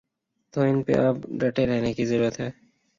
تو 0.53 0.61
ان 0.61 0.77
پہ 0.83 0.93
اب 1.07 1.15
ڈٹے 1.39 1.65
رہنے 1.67 1.93
کی 1.93 2.05
ضرورت 2.05 2.39
ہے۔ 2.39 2.49